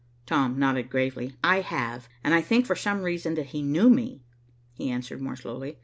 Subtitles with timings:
[0.25, 1.35] Tom nodded gravely.
[1.43, 4.23] "I have, and I think for some reason that he knew me,"
[4.73, 5.77] he answered more slowly.